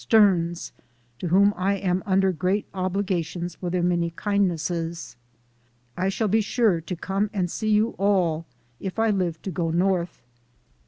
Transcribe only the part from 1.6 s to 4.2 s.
am under great obligations for their many